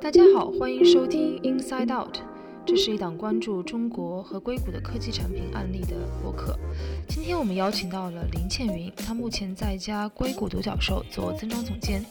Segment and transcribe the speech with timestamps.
[0.00, 2.18] 大家好，欢迎收听 Inside Out，
[2.64, 6.58] 这是一档关注中国和硅谷的科技产品案例的播客。
[7.08, 12.04] 今天我们邀请到了林倩云，她目前在一家硅谷独角兽做增长总监。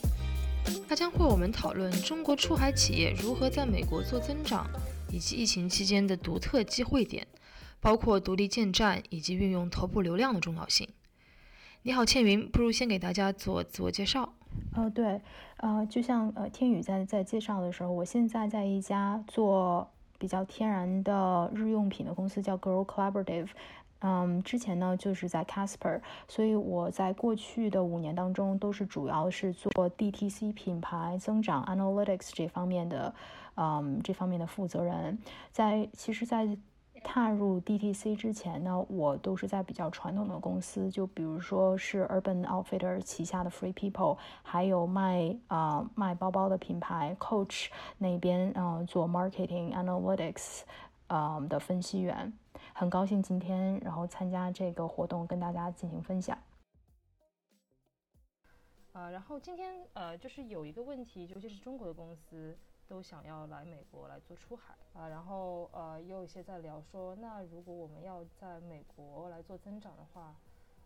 [0.87, 4.67] 她将会我们讨论中国出海企业如何在美国做增长，
[5.11, 7.25] 以及疫情期间的独特机会点，
[7.79, 10.87] 包括独立建站以及运用头部流量的重要性。
[11.83, 14.34] 你好，倩云，不如先给大家做自我介绍。
[14.75, 15.21] 哦，对，
[15.57, 23.49] 呃，就像呃天宇在在介绍的时候，我现在在一家做比较天然的日用品的公司，叫 Grow Collaborative。
[23.99, 33.15] 嗯，之前呢就是在 Casper，所以我在过去的五年当中都是主要是做 DTC 品牌增长 Analytics 这方面的，
[33.55, 35.17] 嗯，这方面的负责人。
[35.51, 36.45] 在其实，在
[37.07, 47.67] 踏入 DTC 之前呢，我都是在比较传统的公司，就比如说是 Urban Outfitter 旗下的 Free People，还有卖啊卖包包的品牌 Coach
[47.99, 50.63] 那边啊做 Marketing Analytics
[51.07, 52.33] 啊的分析员。
[52.73, 56.37] 很高兴今天然后参加这个活动，跟大家进行分享。
[58.93, 62.57] 呃，然后今天呃就是有一个问题，尤其是中国的公司。
[62.87, 70.35] 都想要来美国来做出海啊，然后呃，也有一些在聊说，那如果我们要在美国来做增长的话，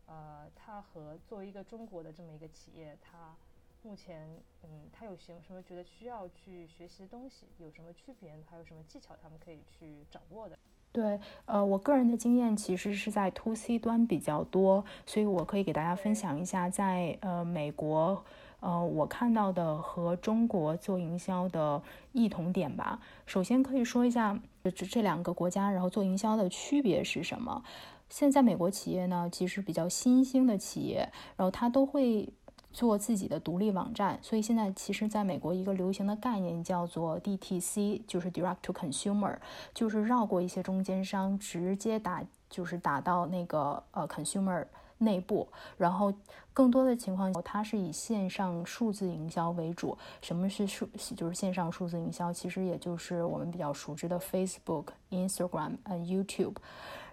[0.05, 3.35] 呃，它和作为一个中国的这么一个企业，它
[3.83, 4.27] 目前
[4.63, 10.57] 嗯，它有什什么觉得需要去学习的东西，有什么区别，还有什么技巧他们可以去掌握的？
[10.91, 18.23] 对，呃，我个人的经验其实是在 to C 端比较多，所以我可以给大家分享一下在呃美国。
[18.59, 22.99] 呃，我看到的和中国做营销的异同点吧。
[23.25, 27.63] 首先可以说一下这这两个国家，然后做营销的区别是什么？
[28.09, 32.27] 现在美国企业呢，其实比较新兴的企业，然后它都会
[32.73, 34.19] 做自己的独立网站。
[34.21, 39.37] 所以现在其实在美国一个流行的概念叫做 DTC，就是 Direct to Consumer，
[39.73, 44.65] 就是绕过一些中间商，直接打就是打到那个呃 Consumer。
[44.99, 46.13] 内部，然后
[46.53, 49.97] 更多的情况，它是以线上数字营销为主。
[50.21, 50.87] 什么是数？
[51.15, 56.55] 就是线上数字营销，其实也就是我们比较熟知的 Facebook、Instagram、呃 YouTube。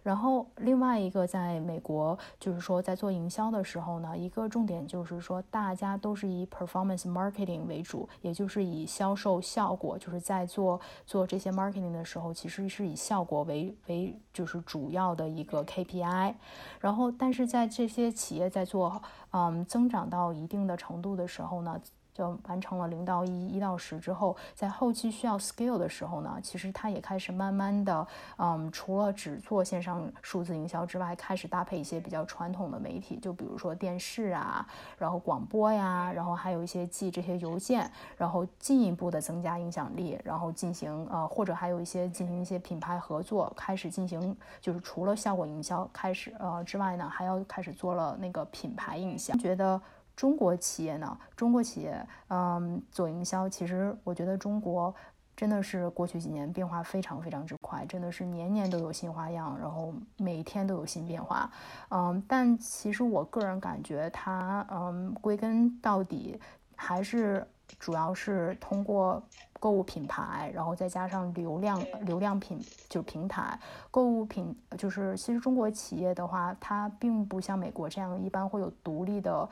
[0.07, 16.37] 然后另外一个，在美国，就是说在做营销的时候呢，一个重点就是说，大家都是以 performance marketing 为主，也就是以销售效果，就是在做做这些 marketing 的时候，其实是以效果为为就是主要的一个 KPI。
[16.79, 19.03] 然后，但是在这些企业在做
[19.33, 21.81] 嗯增长到一定的程度的时候呢。
[22.17, 28.07] 就完成了零到一、一到十之后，在后期需要 scale 的时候呢，其实它也开始慢慢的，
[28.39, 34.67] 嗯，除了只做线上数字营销之外，开始搭配一些比较传统的媒体，就比如说电视啊，
[34.97, 49.79] 然后广播呀，然后还有一些寄这些邮件，然后进一步的增加影响力，然后进行呃，或者还有一些进行一些品牌合作，开始进行就是除了效果营销开始呃之外呢，还要开始做了那个品牌营销，觉得。
[50.17, 51.19] 中国企业呢？
[51.37, 54.93] 中国企业，嗯，做营销，其实我觉得中国
[55.37, 61.51] 真的是过去几年变化非常非常之快，真的是年年都有新花样，然后每天都有新变化，
[61.91, 66.41] 嗯，但其实我个人感觉它，嗯，归根到底
[66.75, 67.47] 还是
[67.79, 69.23] 主要是通过
[69.61, 73.61] 购物品牌，然后再加上流量流量品就是平台
[73.91, 79.47] 购物品，就是其实中国企业的话，它并不像美国这样，一般会有独立的。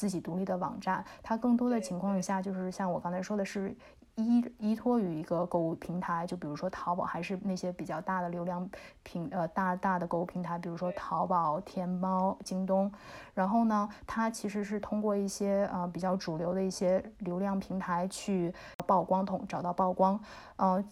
[0.00, 3.76] 自己独立的网站，它更多的情况下就是像我刚才说的，是
[4.14, 8.66] 依依托于一个购物平台，就比如说淘宝，还是那些比较大的流量
[9.02, 12.90] 平呃大大的购物平台，比如说淘宝、天猫、京东。
[13.34, 18.54] 然后呢，它其实是通过一些呃比较主流的一些流量平台去
[18.86, 20.18] 曝光统找到曝光，
[20.56, 20.82] 呃，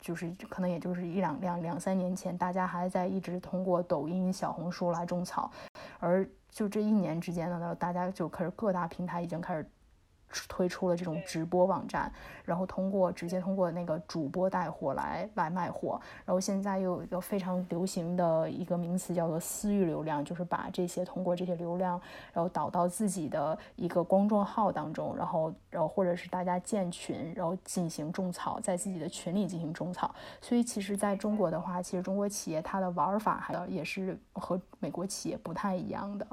[0.00, 5.50] 就是可能也就是一两两两三年前，大家还在一直通过抖音、小红书来种草，
[6.00, 6.26] 而。
[6.56, 9.70] 就这一年之间呢，大家就开始各大平台已经开始。
[10.48, 12.12] 推出了这种直播网站，
[12.44, 22.00] 然后通过直接通过那个主播带货来来卖货，然后现在又有一个非常流行的一个名词叫做私域流量，就是把这些通过这些流量，
[22.32, 30.14] 然后导到自己的一个公众号当中，然后然后或者是大家建群，然后进行种草，在自己的群里进行种草。
[30.40, 36.26] 所以其实在中国的话，其实中国企业它的玩法还也是和美国企业不太一样的。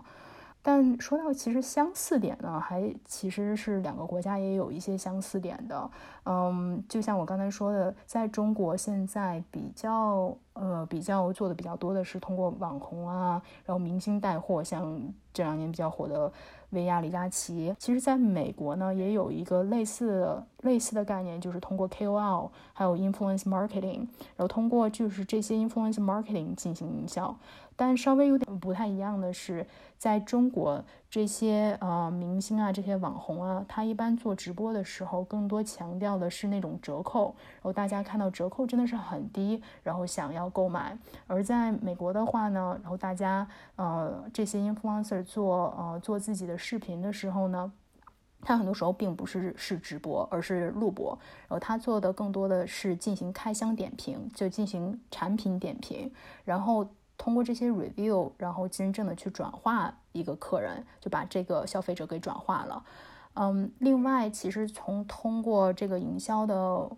[0.66, 5.92] 但说到其实相似点呢，还其实是两个国家也有一些相似点的。
[6.26, 15.02] 嗯，就像我刚才说的，在中国现在比较呃比较做的比较多的是通过网红啊，然后明星带货，像
[15.34, 16.32] 这两年比较火的
[16.72, 17.76] 薇娅、李佳琦。
[17.80, 27.36] 其实，在美国呢，也有一个类似的类似的概念，就是通过 KOL 还有 influence marketing，然后通过就是这些 influence marketing 进行营销。
[27.76, 29.66] 但稍微有点不太一样的是，
[29.98, 40.98] 在中国这些呃明星啊，这些网红啊，他一般做直播的时候，更多强调的是那种折扣，然后大家看到折扣真的是很低，然后想要购买。
[41.28, 47.72] 而在美国的话呢，然后大家呃这些 influencer 做呃做自己的视频的时候呢，
[48.42, 56.12] 他很多时候并不是是直播，而是录播，然后他做的更多的是进行开箱点评，就进行产品点评，
[56.46, 56.88] 然后。
[57.16, 62.84] 通过这些 review，然后真正的去转化一个客人，就把这个消费者给转化了。
[63.36, 66.90] 嗯，另外，其实从通过这个营销的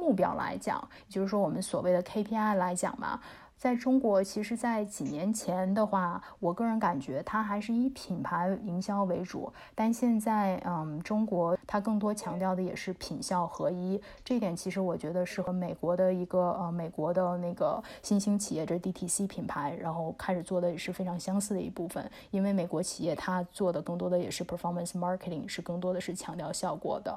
[0.00, 3.20] 目标来讲，也就是说我们所谓的 KPI 来讲嘛。
[3.60, 9.52] 在中国，其实，在几年前的话，我个人感觉它还是以品牌营销为主。
[9.74, 14.00] 但现在，嗯，中国它更多强调的也是品效合一。
[14.24, 22.10] 这一点其实我觉得是和美国的一个呃，美国的那个新兴企业，这 DTC 品牌，然后开始做的也是非常相似的一部分。
[22.30, 27.14] 因为美国企业它做的更多的也是 performance marketing，是更多的是强调效果的。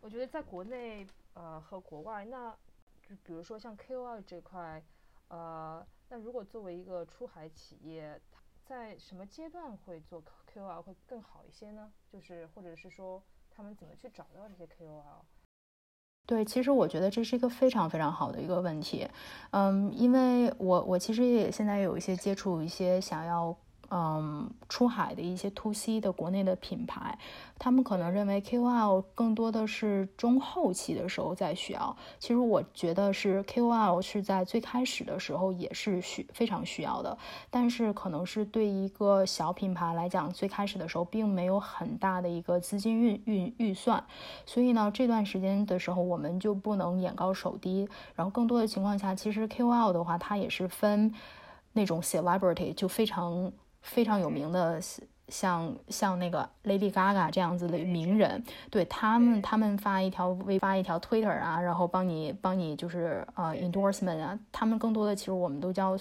[0.00, 2.50] 我觉得在国内，呃，和国外，那
[3.02, 4.82] 就比如说像 KOL 这块。
[5.28, 8.20] 呃，那如果作为一个出海企业，
[8.64, 10.20] 在什么阶段会做
[10.52, 11.92] KOL 会更好一些呢？
[12.12, 15.22] 就是或者是说，他们怎么去找到这些 KOL？
[16.26, 19.08] 对，其实我觉得这是一个非常非常好的一个问题。
[19.52, 23.56] 嗯，因为我我其实也现在有一些接触一些想要。
[23.92, 27.18] 嗯，出海的一些 to C 的国内的品牌，
[27.58, 31.96] 他们可能认为 KOL 更多的是中后期的时候在需要。
[32.20, 37.18] 其实我觉得是 KOL 是在最开始的时候也是需非常需要的，
[37.50, 44.04] 但是可能是对一个小品牌来讲，最开始的时候并没有很大的一个资金运运预算，
[44.46, 47.88] 所以呢，这段时间的时候我们就不能眼高手低。
[48.14, 51.12] 然后更多的情况下，其实 KOL 的话，它也是分
[51.72, 53.50] 那种 celebrity 就非常。
[53.82, 54.80] 非常有名的，
[55.28, 65.96] 像像那个 Lady Gaga 这样子的名人，对他们，他们发一条微发一条 Twitter 啊，然后帮你帮你就是呃 endorsement 啊，他们更多的其实我们都叫。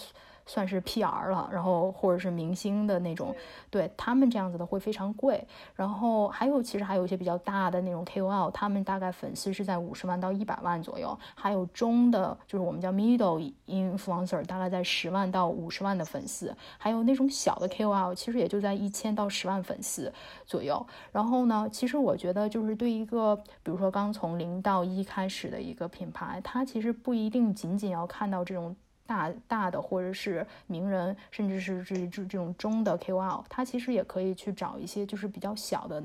[0.50, 3.36] 算是 PR 了，然后或者是明星的那种，
[3.70, 5.48] 对他们这样子的会非常贵。
[5.76, 11.16] 然后还有，其实还有一些比较大的那种 KOL，他们大概粉丝是在五十万到一百万左右。
[11.36, 16.52] 还有中的，就是我们叫 middle influencer，大概在十万到五十万的粉丝。
[16.80, 20.12] 还有那种小的 KOL，其实也就在一千到十万粉丝
[20.48, 20.84] 左右。
[21.12, 28.76] 然后呢，其实我觉得就是对一个，比如说刚从零到一开始的一个品牌，它其实不一定仅仅要看到这种。
[29.10, 36.04] 大大的或者是名人，甚至是这这这种中的 KOL，他其实也可以去找一些就是比较小的。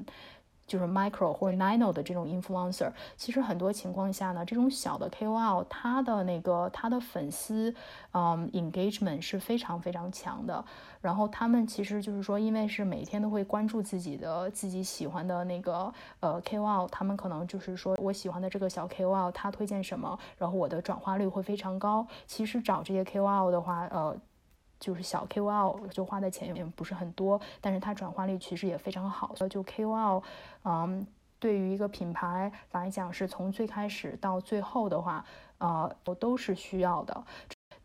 [0.67, 7.75] 就是 micro 或者 nano 的这种 influencer，其实很多情况下呢，这种小的 KOL，他的那个他的粉丝，
[8.13, 10.65] 嗯，engagement 是非常非常强的。
[11.01, 22.07] 然后他们其实就是说，因为是每天都会关注自己的自己喜欢的那个呃 KOL，他们可能就是说我喜欢的这个小 KOL，他推荐什么，然后我的转化率会非常高。
[22.27, 24.17] 其实找这些 KOL 的话，呃。
[24.85, 29.35] 就是小 KOL 就花的钱也不是很多，但是它转化率其实也非常好。
[29.35, 30.23] 所以就 KOL，
[30.65, 31.07] 嗯，
[31.39, 35.25] 对于一个品牌来讲，是从最开始到最后的话，
[35.57, 37.25] 呃，我都是需要的。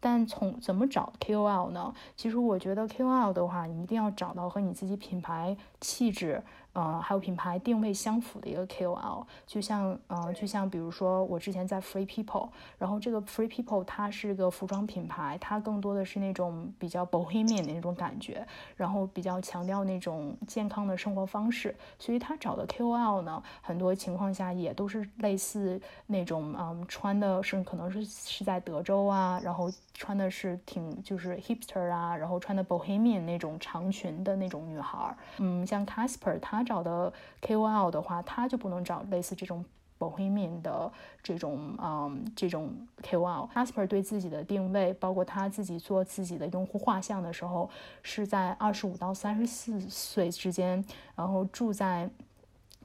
[0.01, 1.93] 但从怎么找 KOL 呢？
[2.17, 6.43] 其实我觉得 KOL 的话，你一定要找到和你自己品牌气质。
[6.73, 18.45] 呃，还有品牌定位相符的一个 KOL，就像呃，就像比如说我之前在 Free People，然后这个 Free People 它是个服装品牌，它更多的是那种比较 bohemian 的那种感觉，
[18.75, 36.58] 然后比较强调那种健康的生活方式，所以他找的 KOL 呢，很多情况下也都是类似那种嗯，穿的是可能是是在德州啊，然后穿的是挺就是 hipster 啊，然后穿的 bohemian 那种长裙的那种女孩，嗯，像 Casper 他。
[36.59, 37.11] 他找的
[37.41, 39.63] KOL 的话，他就不能找类似这种
[39.97, 40.91] Bohemian 的
[41.23, 43.49] 这种嗯这种 KOL。
[43.53, 47.69] Asper 对自己的定位，包括他自己做自己的用户画像的时候，
[48.03, 50.83] 是在二十五到三十四岁之间，
[51.15, 52.09] 然后住在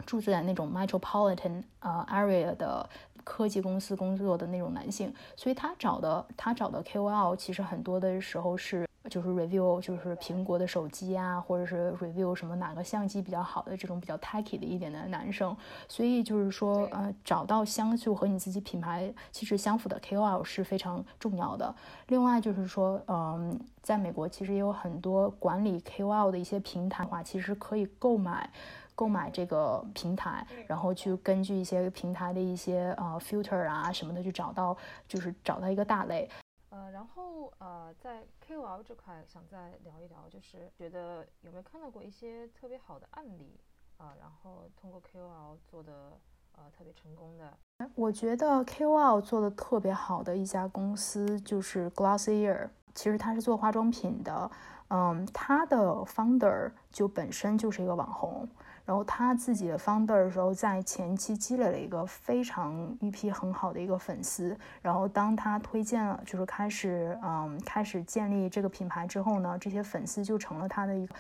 [0.07, 2.89] 住在那种 Metropolitan 呃 area 的
[3.25, 5.13] 科技公司工作的那种男性。
[5.35, 8.87] 所以他找的他找的 KOL 其实很多的时候是。
[9.11, 15.55] 就是 review 就是苹果的手机啊，或者是 review 什么哪个相机比较好的这种比较 techy 的一点的男生，
[15.87, 21.73] 所以就是说，呃，找到相就和你自己品牌气质相符的 KOL 是非常重要的。
[22.09, 28.49] 另外就是说，嗯，在美国其实也有很多管理 KOL 的一些平台的话，其实可以购买
[28.95, 34.77] 购买这个平台，然后去根据一些平台的一些呃 filter 啊什么的去找到，
[35.09, 36.29] 就是找到一个大类。
[36.71, 43.61] 呃，然后呃，在 KOL 这块想再聊一聊，就是觉得有没有看到过一些特别好的案例
[43.97, 44.13] 啊？
[44.21, 46.19] 然后通过 KOL 做的
[46.57, 47.57] 呃特别成功的。
[47.95, 54.51] 我觉得 KOL 做的特别好的一家公司就是 Glossier，其实它是做化妆品的，
[54.89, 58.49] 嗯，它的 founder 就本身就是一个网红。
[58.85, 64.57] 然后他自己的 founder 的时候，在前期积累了一个非常一批很好的一个粉丝。
[64.83, 71.15] 然后当他推荐了，就是开始，嗯，开始建立这个品牌之后呢，这些粉丝就成了他的一个。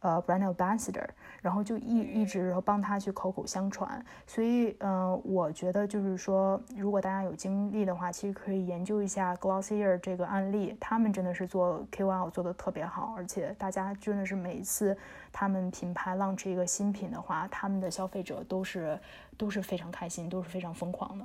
[0.00, 1.06] 呃，brand ambassador，
[1.42, 14.96] 然后就一一直然后帮他去口口相传，所以，呃，我觉得就是说，如果大家有精力的话，其实可以研究一下 Glossier 这个案例，他们真的是做 KOL 做的特别好，而且大家真的是每一次
[15.30, 18.98] 他们品牌 launch 一个新品的话，他们的消费者都是
[19.36, 21.24] 都是非常开心，都是非常疯狂的。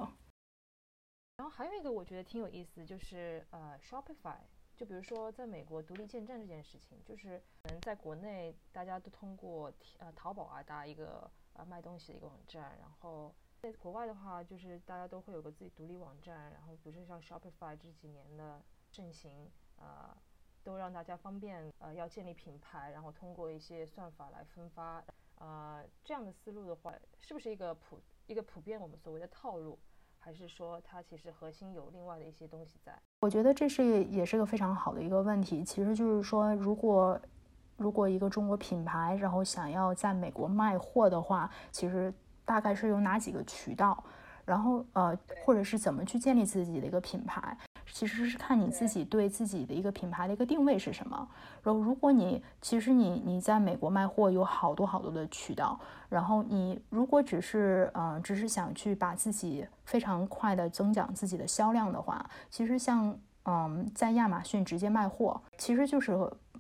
[1.37, 4.35] 然后还有一个我觉得挺有意思，就是呃，Shopify。
[4.75, 20.15] 就比如说，在美国独立建站这件事情，就是可能在国内大家都通过呃淘宝啊搭一个呃卖东西的一个网站，然后在国外的话，就是大家都会有个自己独立网站，然后比如说像 Shopify 这几年的盛行，呃，
[20.61, 25.01] 都让大家方便呃要建立品牌，然后通过一些算法来分发，
[25.35, 29.79] 呃，这样的思路的话，是不是一个普一个普遍我们所谓的套路？
[30.25, 32.91] 还是说它其实核心有另外的一些东西在？
[33.19, 35.63] 我觉得这是也是个非常好的一个问题。
[35.63, 37.19] 其实就是说，如果
[37.77, 42.11] 如果一个中国品牌，然后想要在美国卖货的话，其实
[42.43, 44.03] 大概是有哪几个渠道？
[44.45, 45.15] 然后呃，
[45.45, 47.55] 或者是怎么去建立自己的一个品牌？
[47.95, 51.15] 其实是看你自己对自己的一个品牌的一个定位是什么。
[51.63, 66.11] 然后，如果你其实你你在美国卖货有好多好多的渠道，然后你如果只是嗯只是想去把自己非常快的增长自己的销量的话，其实像嗯在亚马逊直接卖货，其实就是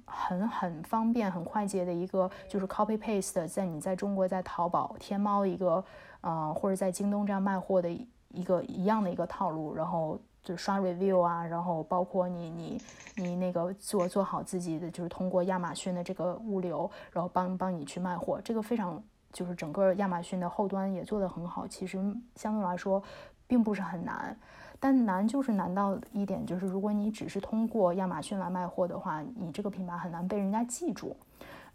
[0.05, 5.83] 很很方便很快捷的一个就是 copy paste 在你在中国在淘宝天猫一个
[6.21, 7.89] 嗯或者在京东这样卖货的
[8.29, 10.17] 一个一样的一个套路，然后。
[10.45, 12.81] 就刷 review 啊，然后包括你你
[13.15, 21.67] 你那个做做好自己的，就是通过亚马逊的这个物流，然后帮帮你去卖货，这个非常就是整个亚马逊的后端也做得很好。
[21.67, 21.99] 其实
[22.35, 23.01] 相对来说
[23.47, 24.37] 并不是很难，
[24.79, 31.17] 但难就是难到一点，就是如果你只是通过亚马逊来卖货的话，你这个品牌很难被人家记住。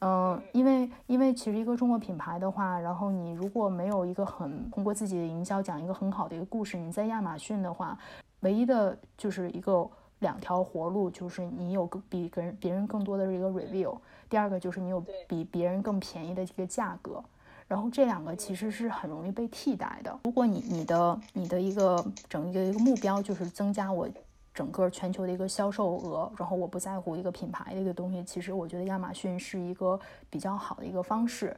[0.03, 7.99] 嗯，因为因为其实一个中国品牌的话，然后你如果没有一个很通过自己的营销讲一个很好的一个故事，你在亚马逊的话。
[8.41, 9.89] 唯一的就是一个
[10.21, 13.97] 两条活路，就是你有个比跟别人更多的一个 review，
[14.29, 17.23] 第二个就是你有比别人更便宜的这个价格，
[17.69, 20.19] 然后这两个其实是很容易被替代的。
[20.25, 24.09] 如果你你的你的一个整一个一个目标就是增加我
[24.53, 31.57] 整个全球的一个销售额，然后我不在乎一个品牌的一个东西，其实我觉得亚马逊是一个比较好的一个方式。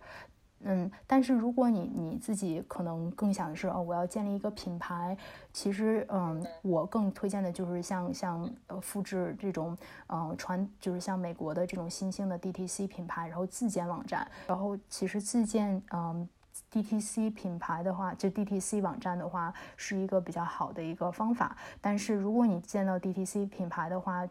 [0.65, 5.17] 嗯，但是如果你你自己可能更想的是哦，我要建立一个品牌，
[5.53, 9.77] 其实嗯，我更推荐的就是像像呃复制这种
[10.09, 16.29] 嗯传就是像美国的这种新兴的 DTC 品牌，然后自建网站，然后其实自建嗯
[16.71, 21.57] DTC 品牌的话，就 DTC 网站的话是一个比较好的一个方法。
[21.81, 24.27] 但是如果你建到 DTC 品牌的话，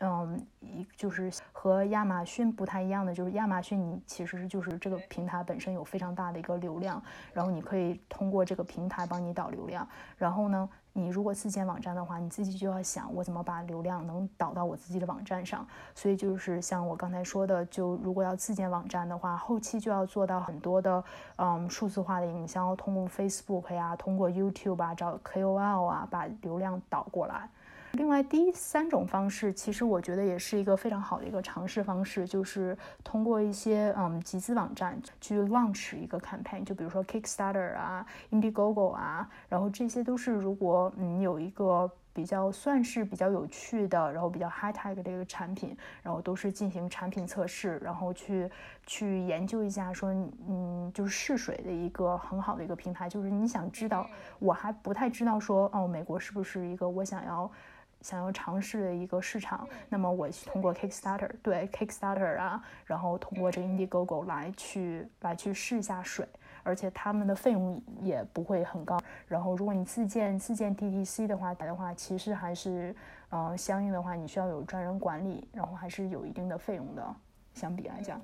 [0.00, 7.02] 嗯，一就是和亚马逊不太一样的，就是亚马逊你其实就是这个平台本身有非常大的一个流量，
[7.32, 9.86] 然后你可以通过这个平台帮你导流量。
[10.16, 15.66] 然后呢，你如果自建网站的话，你自己就要想我怎么把流量能导到我自己的网站上。
[15.94, 21.02] 所以就是像我刚才说的，就如果要自建网站的话，后期就要做到很多的
[21.36, 27.48] 嗯数字化的营销，通过 Facebook 呀，通过 YouTube 啊，找 KOL 啊，把流量导过来。
[27.92, 48.50] 另外，第三种方式，其实我觉得也是一个非常好的一个尝试方式，就是通过一些嗯集资网站去 launch 一个 campaign，就比如说 Kickstarter 啊、Indiegogo 啊，然后这些都是如果你有一个比较算是比较有趣的，然后比较 high tech 的一个产品，然后都是进行产品测试，然后去
[48.86, 50.10] 去研究一下，说
[50.46, 54.06] 嗯就是试水的一个很好的一个平台，就是你想知道，
[54.38, 57.50] 我还不太知道说哦美国是不是一个我想要。
[58.00, 66.26] 想要尝试的一个市场，那么我通过 Kickstarter 对 Kickstarter 啊，然后通过这个 Indiegogo 来去来去试一下水，
[66.62, 68.98] 而且他们的费用也不会很高。
[69.26, 72.94] 然后如果你自建自建 DTC 的话的话，其实还是
[73.30, 77.16] 呃相应的话，你需要有专人管理，然后还是有一定的费用的，
[77.54, 78.20] 相比来讲。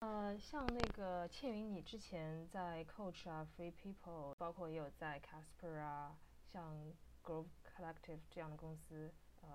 [0.00, 6.12] 呃，像那个倩云，你之前在 Coach 啊，Free People，包括也有在 Casper 啊，
[6.50, 6.62] 像
[7.22, 7.44] Grove
[7.80, 9.10] Collective 这样的公司，
[9.40, 9.48] 呃，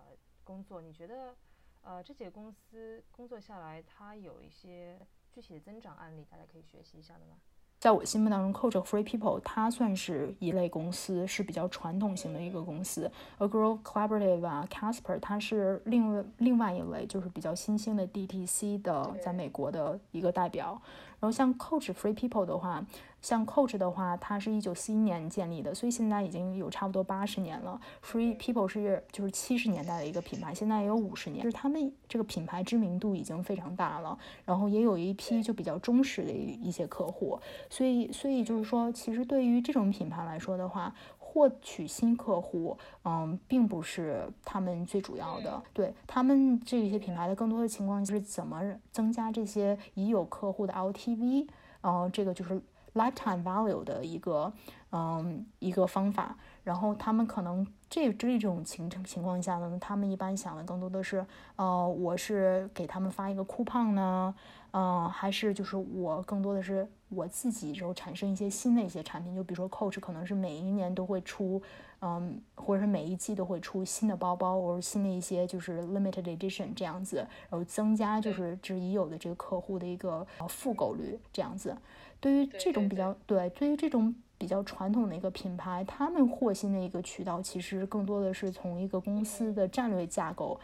[0.44, 1.36] 工作，你觉得，
[1.84, 5.00] 呃，这几个公司工作下来，它有一些
[5.32, 7.36] 具体的增长案例，大家可以学习一下的吗？
[7.78, 13.12] 在我心目当中，Coach Free People 它算是一类公司，是比较传统型的一个公司。
[13.38, 20.82] 而 Grove Collaborative 啊，Casper 它是另外另外一类，就是比较新兴的 DTC 的，在美国的一个代表。
[21.26, 22.86] 然后像 Coach Free People 的话，
[23.20, 27.82] 像 Coach 的话，它是一九四一年建立的，所以现在已经有差不多八十年了。
[28.04, 34.16] Free People 是就是七十年代的一个品牌，现在也有五十年，就是他们这个品牌知名度已经非常大了，
[34.46, 37.40] 然后也有一批就比较忠实的一一些客户，
[37.72, 40.94] 所以所以就是说，其实对于这种品牌来说的话。
[41.36, 45.62] 获取新客户，嗯，并不是他们最主要的。
[45.74, 51.46] 对他们这些品牌的更多的情况就是怎么增加这些已有客户的 LTV，
[51.82, 52.62] 嗯，这个就是
[52.94, 54.54] lifetime value 的一个，
[54.94, 56.38] 嗯，一个方法。
[56.64, 61.26] 然后他们可能这这种情情况下呢，他们一般想的更多的是，
[61.58, 64.34] 呃，我是给他们发一个 coupon 呢。
[64.72, 71.62] 嗯，还是就是我更多的是我自己，之后产生一些新的一些产品，就比如说 Coach 可能是每一年都会出，
[72.02, 77.18] 嗯，或者是每一季都会出新的包包，或者新的一些就是 limited edition 这样子，
[77.50, 81.78] 然后增加就是这已有的这个客户的一个复购率这样子。
[82.20, 90.60] 对于这种比较对，对于这种比较传统的一个品牌，他们获新的一个渠道其实更多的是从一个公司的战略架构，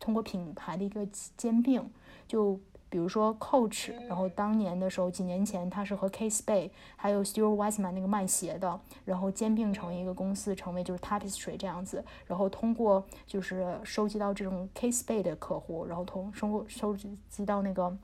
[0.00, 1.90] 通过品牌的一个兼并，
[2.26, 2.58] 就。
[2.94, 17.98] 比如说 Coach，然后当年的时候，几年前他是和 K Spade 还有 Stuart Weitzman 那个卖鞋的，然后兼并成一个公司，成为就是 Tapestry 这样子，然后通过就是收集到这种 K Spade 的客户，然后通收收集到那个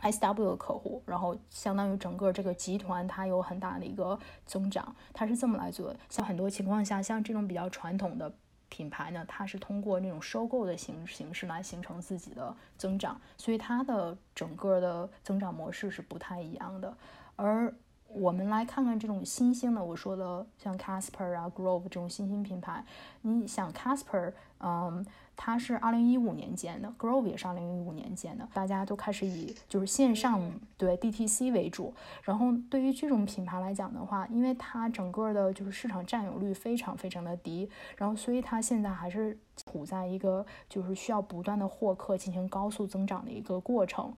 [0.00, 5.92] SW 的客户，然后相当于整个这个集团它有很大的一个增长，它是这么来做。
[6.08, 8.32] 像很多情况下，像这种比较传统的。
[8.70, 16.96] 品牌呢，它是通过那种收购的形形式来形成自己的增长，所以它的整个的增长模式是不太一样的。
[17.36, 17.74] 而
[18.06, 22.82] 我们来看看这种新兴的，我说的像 Casper 啊、Grove 这种新兴品牌，
[23.20, 25.04] 你想 Casper，嗯。
[25.42, 30.38] 它是二零一五年建的，Grove 也是二零一五年建的，大家都开始以就是线上
[30.76, 31.94] 对 DTC 为主。
[32.24, 44.12] 然后对于这种品牌来讲的话，因为它整个的就是市场占有率非常非常的低，然后所以它现在还是处在一个就是需要不断的获客进行高速增长的一个过程。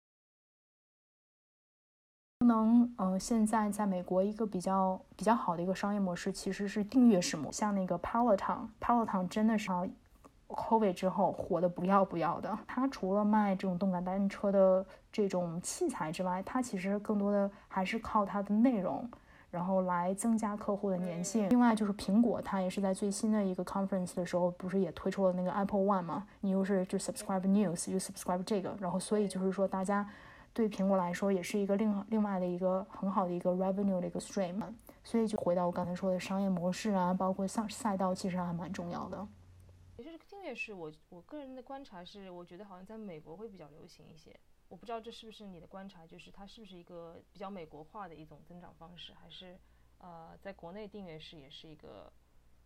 [2.44, 9.70] 能呃，现在在美国一个比较比较好的一个商业模式其实是订阅式模，像那个 Peloton，Peloton 真的是。
[10.52, 19.08] Covid 之后火的不要不要的，它除了卖这种动感单车的这种器材之外，它其实更多的还是靠它的内容，
[19.50, 21.48] 然后来增加客户的粘性。
[21.50, 26.26] 另外就是苹果，它也是在最新的一个 conference 的时候，不是也推出了那个 Apple One 吗？
[26.40, 30.08] 你又是就 subscribe news，又 subscribe 这个，然后所以就是说，大家
[30.52, 34.62] 对苹果来说也是一个另另外的一个很好的一个 revenue 的一个 stream。
[35.04, 39.26] 所以就回到我刚才说的商业模式啊，包括赛赛道，其实还蛮重要的。
[40.42, 44.34] 越是我我个人的观察是，我觉得好像在美国会比较流行一些。
[44.68, 49.58] 我不知道这是不是你的观察，就是它是不是一个比较美国化的一种增长方式，还是
[49.98, 52.10] 呃，在国内订阅式也是一个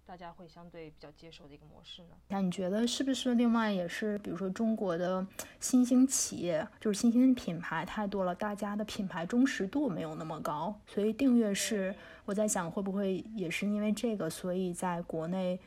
[0.05, 2.17] 大家会相对比较接受的一个模式呢？
[2.29, 5.27] 那你觉得是不是另外也是，比如说中国的
[5.59, 11.93] 新兴企业，就是新兴品牌太多了，大家的品牌忠实度没有那么高，所以订阅式，
[12.25, 15.59] 我在想会不会也是因为这个，所以在国内。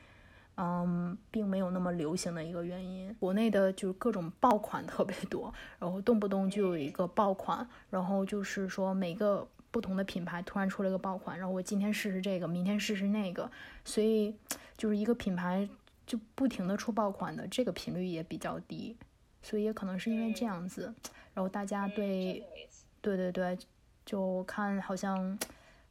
[0.62, 3.14] 嗯，并没有那么流行的一个原因。
[3.14, 13.50] 国内的就是各种爆款特别多，然后动不动就有一个爆款，然后就是说每个不同的品牌突然出了一个爆款，然后我今天试试这个，明天试试那个，
[13.86, 14.36] 所以
[14.76, 15.70] 就是一个品牌
[16.06, 18.98] 就不停的出爆款的这个频率也比较低，
[19.42, 20.94] 所以也可能是因为这样子，
[21.34, 22.44] 然后大家对，
[23.00, 23.58] 对对对，
[24.06, 25.40] 就看好像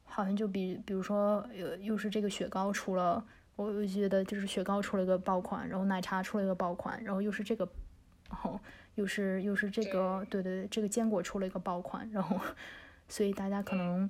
[0.03, 3.25] 好像就比比如说又又是这个雪糕出了。
[3.59, 7.67] 我我觉得就是雪糕出了一个爆款，然后奶茶出了一个爆款，然后又是这个，
[8.29, 8.57] 然后
[8.95, 12.39] 又是又是这个，对对对，这个坚果出了一个爆款，然后
[13.09, 14.09] 所以大家可能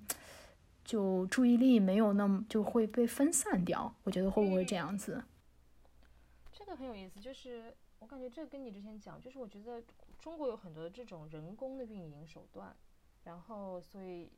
[0.85, 5.23] 就注意力没有那么就会被分散掉，我觉得会不会这样子？
[6.51, 9.81] 这个很有意思，就是我感觉这跟你之前讲，就是我觉得
[10.19, 12.75] 中国有很多这种人工的运营手段，
[13.23, 14.29] 然后所以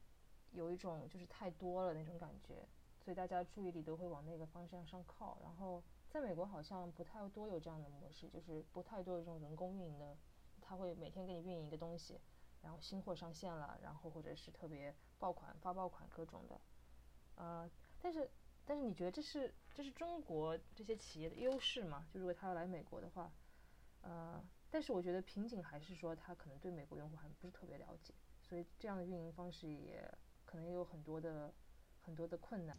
[0.54, 2.66] 有一种就是太多了那种感觉，
[3.04, 5.38] 所以大家注意力都会往那个方向上靠。
[5.42, 10.18] 然后在美国好像不太多有这样的模式，就是不太多有这种人工运营的，
[10.62, 12.20] 他会每天给你运营一个东西，
[12.62, 16.62] 然后新货上线了，然后或者是特别爆款发爆款各种的，
[17.36, 18.30] 呃，但是。
[18.64, 22.06] 但是你觉得这是这是中国这些企业的优势吗？
[22.12, 23.30] 就如果他要来美国的话，
[24.02, 30.08] 呃，但是我觉得瓶颈还是说他可能对美国用户还不是特别了解，所以这样的运营方式也
[30.46, 31.52] 可能有很多的
[32.06, 32.76] 很多的困难。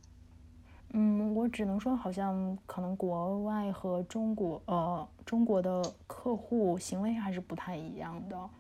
[0.95, 8.51] 嗯，我只能说好像可能国外和中国呃中国的客户行为还是不太一样的。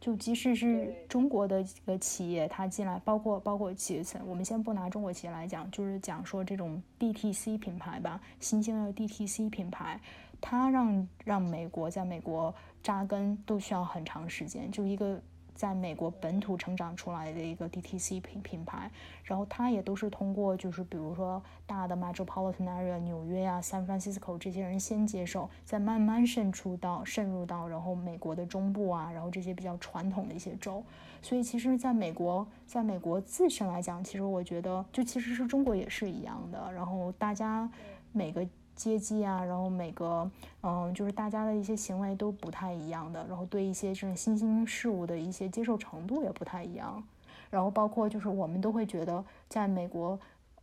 [0.00, 10.00] 就即使是中国的几个企业，它进来，包括包括企业层，我们先不拿中国企业来讲，就是讲说这种 DTC 品牌吧，新兴的 DTC 品牌，
[10.40, 15.20] 它让让美国在美国扎根都需要很长时间，就一个。
[15.62, 18.90] 在美国本土成长出来的一个 DTC 品品牌，
[19.22, 30.82] 然后它也都是通过，就是比如说大的 metropolitan area 纽约呀、San Francisco 这些人先接受，再慢慢渗出到渗入到然后美国的中部啊，然后这些比较传统的一些州。
[31.22, 36.72] 所以其实在美国，在美国自身来讲，其实我觉得就其实是中国也是一样的。
[36.72, 37.70] 然后大家
[38.10, 38.44] 每个。
[38.74, 40.30] 阶级啊，然后每个，
[40.62, 47.02] 嗯，就是大家的一些行为都不太一样的，然后对一些这种新兴事物的一些接受程度也不太一样，
[47.50, 50.18] 然后包括就是我们都会觉得，在美国，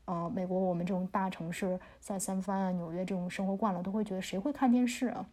[0.05, 5.25] 呃，美国我们这种大城市，在三藩啊、纽约这种生活惯了，都会觉得谁会看电视啊，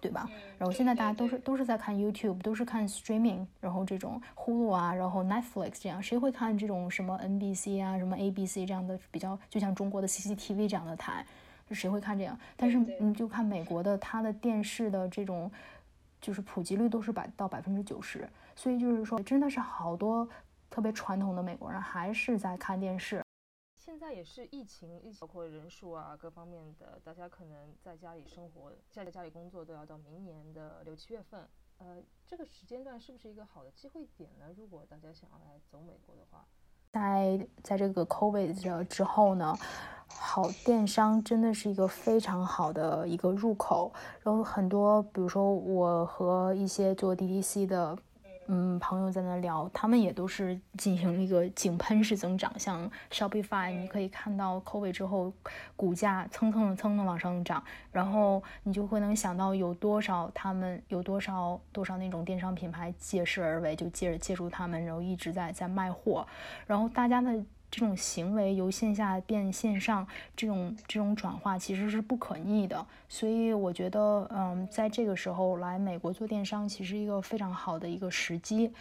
[0.00, 0.28] 对吧？
[0.56, 11.26] 然后现在大家都是都是在看 YouTube，都是看 Streaming，然后这种 Hulu 啊，然后 Netflix 这样，谁会看这种什么 NBC 啊、什么 ABC 这样的比较，就像中国的 CCTV 这样的台？
[11.74, 12.38] 谁会看这样？
[12.56, 15.50] 但是你就看美国的，它的电视的这种，
[16.20, 20.28] 就是普及率都是百到百分之九十，所以就是说，真的是好多
[20.70, 23.22] 特别传统的美国人还是在看电视。
[23.76, 31.48] 现在也是疫情，包括人数啊各方面的，大家可能在家里生活，在家里工作都要到明年的六七月份。
[31.78, 34.46] 呃，这个时间段是不是一个好的机会点呢？
[34.56, 36.44] 如果大家想要来走美国的话？
[36.92, 39.56] 在在这个 COVID 之后呢，
[40.06, 47.96] 好电商真的是一个非常好的一个入口，然后很多，比如说我和一些做 DTC 的。
[48.50, 52.50] 嗯，朋友在那聊，他们也都是进行一个井喷式增长。
[52.58, 55.30] 像 Shopify，你可以看到 COVID 之后，
[55.76, 66.26] 股价蹭蹭蹭的往上涨，然后你就会能想到有多少他们有多少多少那种电商品牌借势而为，就借着借助他们，然后一直在在卖货，
[66.66, 67.44] 然后大家的。
[67.70, 78.72] 这种行为由线下变线上，这种这种转化其实是不可逆的，所以我觉得，嗯，在这个时候来美国做电商，其实一个非常好的一个时机。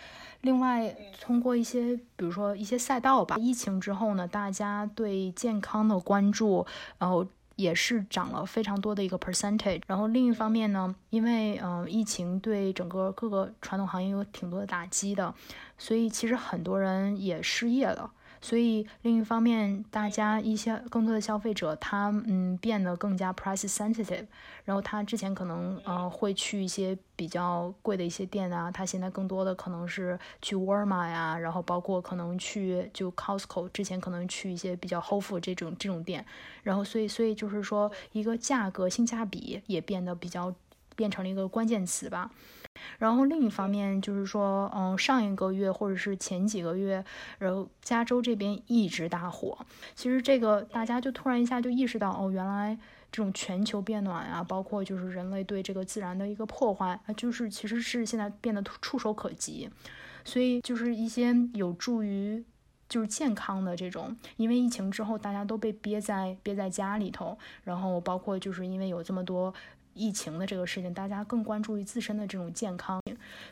[0.41, 6.65] 另外，通过一些，比如说一些赛道吧，疫情之后呢，大家对健康的关注，
[6.97, 9.81] 然后也是涨了非常多的一个 percentage。
[9.87, 15.33] 然后另一方面呢，因为嗯，疫情对整个各个传统行业有挺多的打击的，
[15.77, 18.11] 所以其实很多人也失业了。
[18.41, 24.25] 所以另一方面，大家一些更多的消费者，他嗯变得更加 price sensitive，
[24.65, 36.25] 然后他之前可能呃会去一些比较贵的一些店啊，他现在更多的可能是去沃尔玛呀，然后包括可能去就 Costco，之前可能去一些比较 Whole Food 这种这种店，
[36.63, 40.53] 然后所以所以就是说一个价格性价比也变得比较
[40.95, 42.31] 变成了一个关键词吧。
[42.99, 47.03] 然后另一方面就是说，嗯，上一个月或者是前几个月，
[47.39, 49.57] 然后加州这边一直大火。
[49.95, 52.77] 其实这个大家就突然一下就意识到，哦，原来
[53.11, 59.69] 这种全球变暖啊，包括就是人类对这个自然的一个破坏啊，就是其实是现在变得触手可及。
[60.25, 62.43] 所以就是一些有助于
[62.89, 69.53] 就是健康的这种，因为疫情之后大家都被憋在憋在家里头，然后包括就是因为有这么多。
[69.97, 73.01] 疫情的这个事情，大家更关注于自身的这种健康，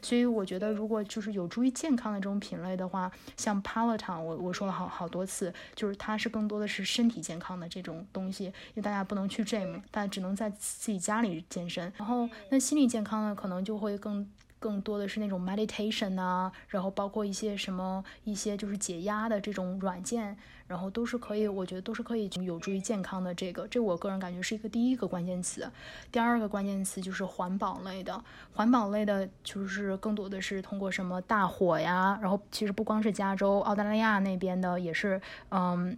[0.02, 11.92] 所以我觉得，如果就是有助于健康的这种品类的话，像 Peloton，我我说了好好多次，就是它是更多的是身体健康的这种东西，因为大家不能去 gym，但只能在自己家里健身。
[11.98, 14.30] 然后，那心理健康呢，可能就会更。
[14.58, 20.36] 更多的是那种 meditation 啊，然后包括一些什么一些就是解压的这种软件，
[20.68, 23.34] 然后都是可以，我觉得都是可以有助于健康的。
[23.34, 25.70] 这个，这我个人感觉是一个第一个关键词。
[26.12, 28.24] 第二个关键词就是环保类的，
[28.54, 35.98] 环保类的就是更多的是通过什么大火呀，然后其实不光是加州，澳大利亚那边的也是，嗯。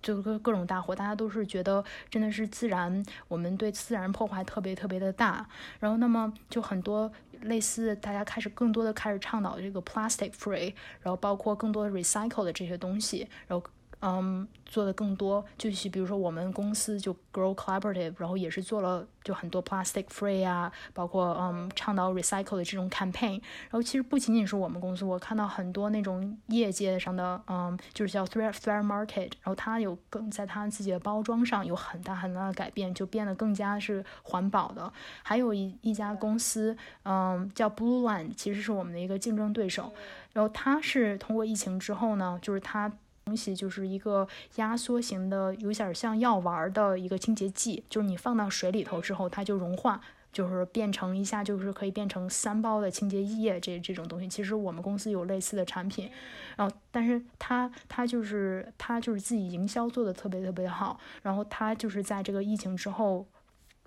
[0.00, 5.44] 就各各种大火，大家都是觉得真的是自然，我们对自然破坏特别特别的大。
[5.80, 13.66] 然后，那么就很多类似，大家开始更多的开始倡导这个 plastic free，然后包括更多 recycle 的这些东西，然后。
[14.00, 23.40] 嗯，做的更多，就是比如说我们公司就 Grow Collaborative，然后也是做了就很多 plastic free 啊，包括嗯倡导 recycle 的这种 campaign。
[23.62, 34.92] 然后其实不仅仅是我们公司，我看到很多那种业界上的嗯，就是叫 thread thread market，然后它有更在它自己的包装上有很大很大的改变，就变得更加是环保的。
[35.24, 39.92] 还有一一家公司，嗯，叫 Blue Line，其实是我们的一个竞争对手。
[40.32, 42.92] 然后它是通过疫情之后呢，就是它。
[43.28, 50.00] 东西就是一个压缩型的，有点像药丸的一个清洁剂，就是你放到水里头之后，它就融化，
[50.32, 54.26] 就是变成一下就是可以变成三包的清洁液这这种东西。
[54.26, 56.10] 其实我们公司有类似的产品，
[56.56, 63.26] 然后但是它它就是它就是自己营销做的特别特别好，然后它就是在这个疫情之后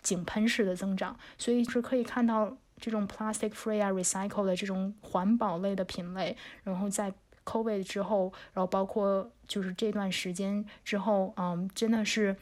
[0.04, 7.12] 井喷式的增长，所以是可以看到这种 plastic free 啊 recycle 的这种环保类的品类，然后在。
[7.52, 12.36] COVID 之后，然后包括就是这段时间之后，嗯，真的是，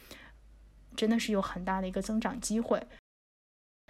[0.95, 2.79] 真的是有很大的一个增长机会。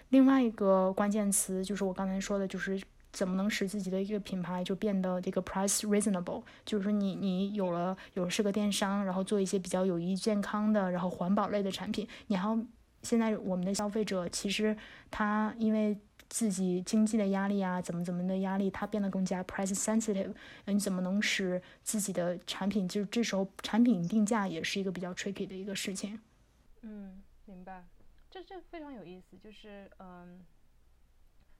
[0.08, 2.80] 另外一个关键词就是我刚才说的，就是
[3.12, 12.58] 怎么能使自己的一个品牌就变得这个 price reasonable，就是说你你有了有了是个电商，然后做一些比较有益健康的，然后环保类的产品，你还要
[13.02, 14.74] 现在我们的消费者其实
[15.10, 15.98] 他因为。
[16.30, 20.32] 自己经济的压力啊，怎么怎么的压力，它变得更加 price sensitive。
[20.66, 26.20] 你怎么能使自己的产品，就是这时候产品定价也是一个比较 tricky 的一个事情。
[26.82, 27.84] 嗯，明白。
[28.30, 30.40] 这这非常有意思，就是嗯，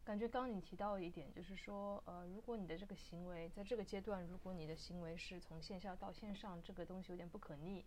[0.05, 7.85] 感觉刚你提到一点，就是说呃，如果你的这个行为在这个阶段，如果你的行为是从线下到线上，这个东西有点不可逆。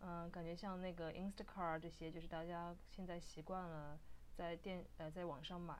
[0.00, 3.98] 嗯，感觉像那个 Instacart 这些，就是大家现在习惯了。
[4.36, 5.74] 在电呃，在网上买，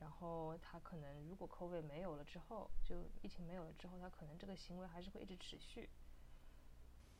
[0.00, 5.88] 然后他可能如果口味没有了之后，就疫情没有了之后，他可能这个行为还是会一直持续。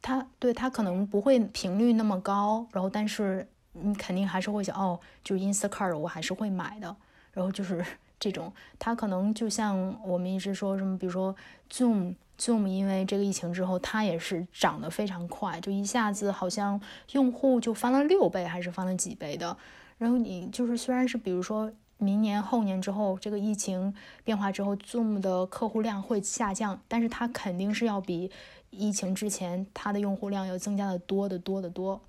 [0.02, 6.94] 他对他可能不会频率那么高，然后但是你肯定还是会想，哦，就 Instacart 我还是会买的，
[7.32, 7.84] 然后就是
[8.18, 11.34] 这种，他可能就像我们一直说什么，比如说
[11.70, 16.80] Zoom Zoom，因为这个疫情之后，它也是涨得非常快，就一下子好像
[17.12, 19.56] 用户就翻了六倍，还是翻了几倍的。
[19.98, 28.30] 然后你就是虽然是比如说明年后年之后这个疫情变化之后，Zoom 的客户量会下降，但是它肯定是要比
[28.70, 32.00] 疫情之前它的用户量要增加的多的多的多。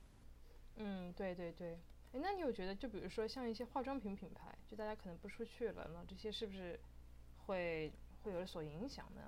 [0.78, 1.78] 嗯，对对对。
[2.14, 6.80] 哎，那你有觉得就比如说像一些化妆品品牌，就大家可能不出去了，那这些是不是
[7.46, 7.92] 会
[8.24, 9.22] 会有所影响呢？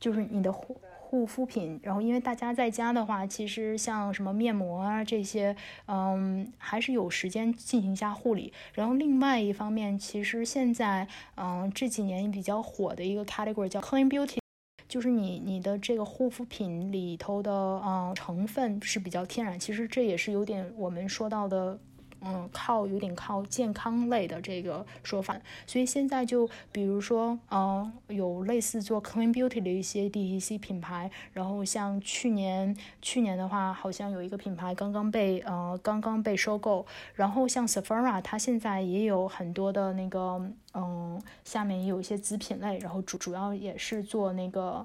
[0.00, 5.56] 就是你的护护肤品，然后因为大家在家的话，其实像什么面膜啊这些，
[5.86, 8.52] 嗯，还是有时间进行一下护理。
[8.74, 14.38] 然后另外一方面，其实现在，嗯，这几年比较火的一个 category 叫 clean beauty，
[14.86, 19.58] 就是你你的这个护肤品里头的，嗯，成分是比较天然。
[19.58, 21.78] 其实这也是有点我们说到的。
[22.20, 40.40] 嗯，靠有点靠健康类的这个说法，所以现在就比如说，嗯，有类似做 clean beauty 的一些 DTC 品牌，然后像去年去年的话，好像有一个品牌刚刚被呃刚刚被收购，然后像 Sephora，它现在也有很多的那个
[40.74, 44.84] 嗯，下面也有一些子品类，然后主主要也是做那个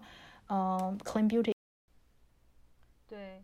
[0.49, 1.53] 嗯 clean beauty。
[3.07, 3.43] 对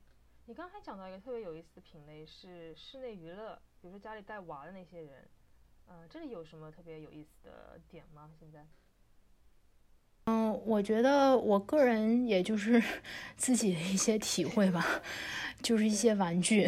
[0.49, 3.55] 你刚才讲到一个特别有意思的品类是室内娱乐。
[3.79, 5.29] 比如说家里带娃的那些人，
[5.87, 8.31] 嗯，这里有什么特别有意思的点吗？
[8.39, 8.65] 现在？
[10.25, 12.81] 嗯，我觉得我个人也就是
[13.37, 14.83] 自己的一些体会吧，
[15.61, 16.65] 就是一些玩具。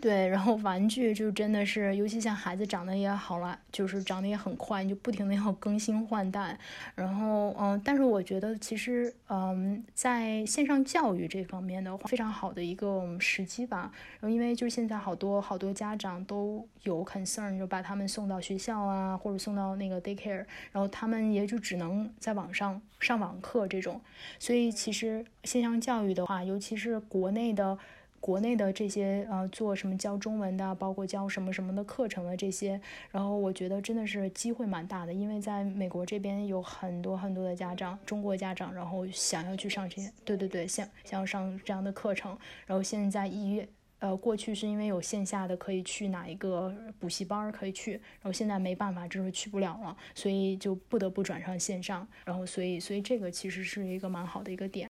[0.00, 6.58] 对，然后玩具就真的是，尤其像孩子长得也好了，就是长得也很快，你就不停的要更新换代。
[6.94, 13.92] 然后，嗯，但是我觉得其实，嗯，在线上教育这方面的话，非常好的一个时机吧。
[14.20, 24.00] 然后，因为就是现在好多好多家长都有 concern，就把他们送到学校啊，或者送到那个 daycare，然后他们也就只能在网上上网课这种。
[24.38, 27.78] 所以，其实线上教育的话，尤其是国内的。
[28.22, 32.80] 国内的这些呃，做什么教中文的，包括教什么什么的课程的这些，
[33.10, 54.88] 然后我觉得真的是机会蛮大的，因为在美国这边有很多很多的家长，中国家长，然后想要去上这些，对对对，想想要上这样的课程，然后现在一月，呃，过去是因为有线下的可以去哪一个补习班可以去，然后现在没办法，就是去不了了，所以就不得不转上线上，然后所以所以这个其实是一个蛮好的一个点。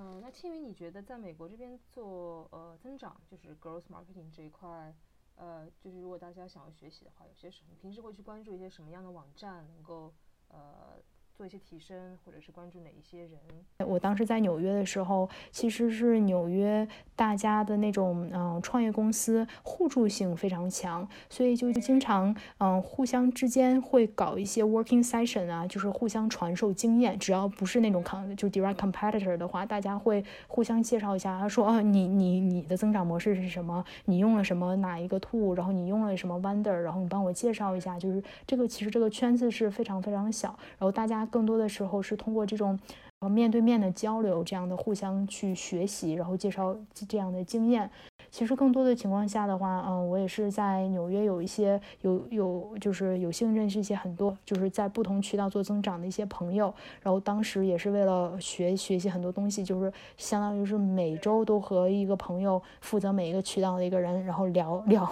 [0.00, 4.94] 嗯，那青云，你觉得在美国这边做呃增长，就是 growth marketing 这一块，
[5.34, 7.74] 呃，就是如果大家想要学习的话，有些什么？
[7.80, 10.14] 平时会去关注一些什么样的网站，能够
[10.46, 11.02] 呃？
[11.38, 13.88] 做一些提升，或者是关注哪一些人？
[13.88, 27.16] 我当时在纽约的时候，其实是纽约大家的那种嗯创业公司互助性非常强，所以就经常嗯互相之间会搞一些 working session 啊，就是互相传授经验。
[27.16, 31.38] 只要不是那种 com 就 direct competitor 的话，大家会互相介绍一下。
[31.38, 33.84] 他说啊，你你你的增长模式是什么？
[34.06, 35.54] 你用了什么哪一个 tool？
[35.54, 36.72] 然后你用了什么 vendor？
[36.72, 37.96] 然后你帮我介绍一下。
[37.96, 41.27] 就是这个其实这个圈子是非常非常小，然后大家。
[41.28, 42.78] 更多的时候是通过这种
[43.20, 46.76] 呃面对面的交流，这样的互相去学习，然后介绍
[47.08, 47.90] 这样的经验。
[48.30, 56.72] 其实更多的情况下的话，嗯，我也是在纽约有一些有有就是有幸认识一些很多就是在不同渠道做增长的一些朋友。
[57.00, 65.10] 然后当时也是为了学学习很多东西，就是相当于是每周都和一个朋友负责每一个渠道的一个人，然后聊聊。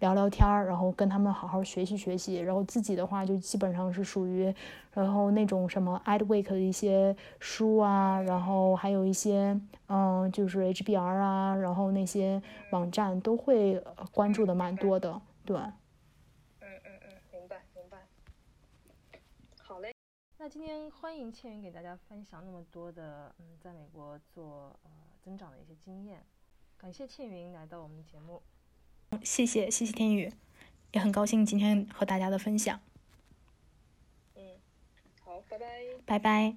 [0.00, 4.54] 聊聊天儿，然后跟他们好好学习学习，然后自己的话就基本上是属于，
[4.92, 13.82] 然后那种什么 Adweek 的一些书啊，然后还有一些嗯，就是 HBR 啊，然后那些网站都会
[14.12, 15.56] 关注的蛮多的，对。
[15.56, 15.72] 嗯
[16.60, 17.98] 嗯嗯，明白明白。
[19.58, 19.94] 好嘞，
[20.38, 24.90] 那今天欢迎倩云给大家分享那么多的嗯，在美国做呃
[25.22, 26.22] 增长的一些经验，
[26.76, 28.42] 感谢倩云来到我们的节目。
[29.22, 30.32] 谢谢，谢谢天宇，
[30.92, 32.80] 也很高兴今天和大家的分享。
[34.34, 34.42] 嗯，
[35.24, 35.66] 好，拜拜。
[36.04, 36.56] 拜拜。